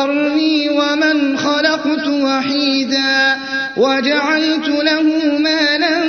[0.00, 3.36] ذرني ومن خلقت وحيدا
[3.76, 5.02] وجعلت له
[5.38, 6.04] مالا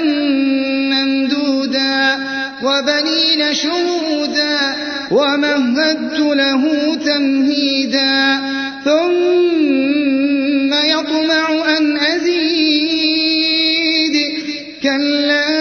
[0.92, 2.18] ممدودا
[2.64, 4.76] وبنين شهودا
[5.12, 8.42] ومهدت له تمهيدا
[8.86, 13.52] ثم يطمع أن أزيد
[14.84, 15.61] كلا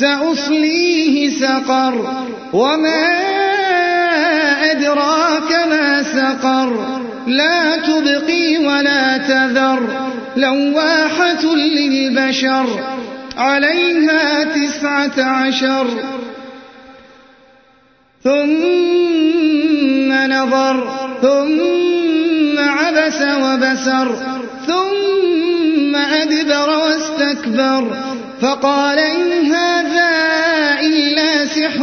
[0.00, 3.06] سأصليه سقر وما
[4.70, 12.66] أدراك ما سقر لا تبقي ولا تذر لواحة للبشر
[13.36, 15.86] عليها تسعة عشر
[18.24, 20.90] ثم نظر
[21.22, 24.16] ثم عبس وبسر
[24.66, 27.96] ثم أدبر واستكبر
[28.40, 29.29] فقال إن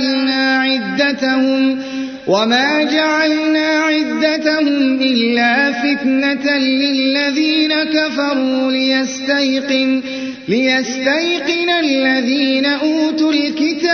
[0.00, 1.82] جعلنا عدتهم
[2.26, 10.02] وما جعلنا عدتهم إلا فتنة للذين كفروا ليستيقن
[10.48, 13.90] ليستيقن الذين أوتوا الكتاب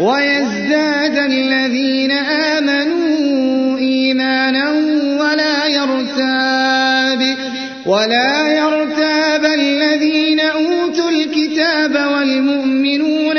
[0.00, 4.70] ويزداد الذين آمنوا إيمانا
[5.20, 7.36] ولا يرتاب
[7.86, 13.38] ولا يرتاب الذين أوتوا الكتاب والمؤمنون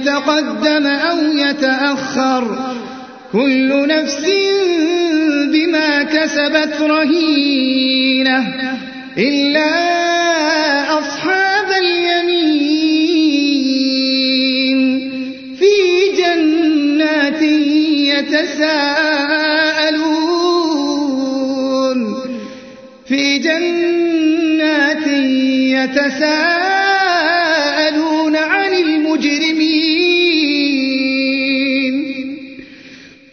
[0.00, 2.74] يتقدم أو يتأخر.
[3.32, 4.24] كل نفس
[5.52, 8.54] بما كسبت رهينة
[9.18, 9.70] إلا
[10.98, 12.40] أصحاب اليمين.
[15.58, 15.74] في
[16.18, 18.70] جنات يتساءلون.
[23.08, 26.59] في جنات يتساءلون.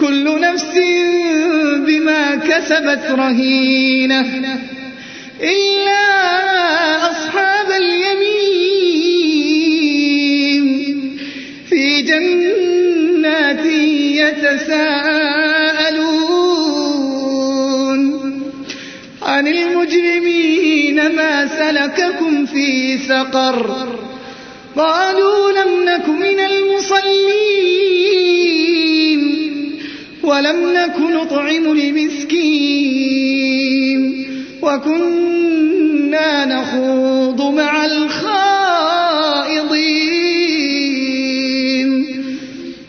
[0.00, 0.78] كل نفس
[1.86, 4.58] بما كسبت رهينة
[5.40, 6.04] إلا
[7.10, 8.54] أصحاب اليمين
[11.70, 13.64] في جنات
[14.20, 15.43] يتساءلون
[21.74, 23.98] سلككم في سقر
[24.76, 27.64] قالوا لم نك من المصلين
[30.22, 33.04] ولم نك نطعم المسكين
[34.62, 38.34] وكنا نخوض مع الخائضين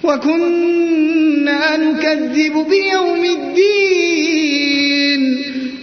[0.04, 3.56] وكنا نكذب بيوم الدين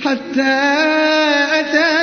[0.04, 1.21] حتى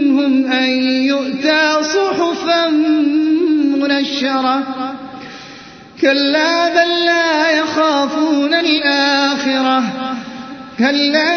[0.00, 2.68] منهم أن يؤتى صحفا
[3.76, 4.62] منشرة.
[6.00, 9.82] كلا بل لا يخافون الآخرة.
[10.78, 11.32] كلا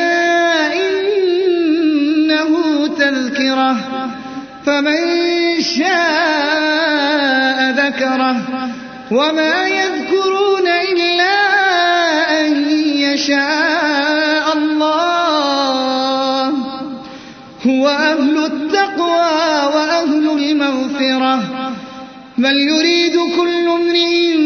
[0.74, 2.48] إنه
[2.88, 3.78] تذكرة.
[4.66, 4.98] فمن
[5.62, 6.66] شاء
[7.72, 8.36] ذكره.
[9.12, 11.36] وما يذكرون إلا
[12.42, 13.73] أن يشاء.
[17.68, 19.24] هو أهل التقوى
[19.74, 21.64] وأهل المغفرة
[22.38, 24.38] بل يريد كل امرئ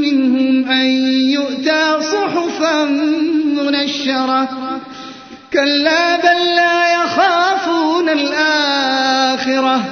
[0.00, 0.86] منهم أن
[1.30, 2.84] يؤتى صحفا
[3.56, 4.48] منشرة.
[5.52, 9.82] كلا بل لا يخافون الآخرة.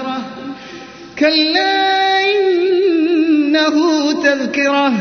[1.19, 3.77] كلا إنه
[4.13, 4.93] تذكرة.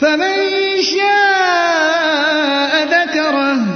[0.00, 0.36] فمن
[0.82, 3.75] شاء ذكره.